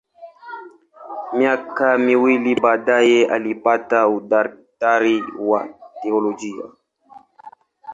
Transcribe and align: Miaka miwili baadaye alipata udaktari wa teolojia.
Miaka 1.37 1.97
miwili 1.97 2.55
baadaye 2.55 3.25
alipata 3.25 4.07
udaktari 4.07 5.23
wa 5.39 5.69
teolojia. 6.01 6.63